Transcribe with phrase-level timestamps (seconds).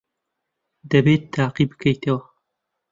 [0.91, 2.21] دەبێت تاقی بکەیتەوە.